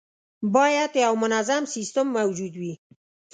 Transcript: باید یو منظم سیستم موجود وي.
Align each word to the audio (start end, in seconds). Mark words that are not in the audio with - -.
باید 0.55 0.91
یو 1.03 1.13
منظم 1.21 1.63
سیستم 1.75 2.07
موجود 2.17 2.53
وي. 2.61 2.73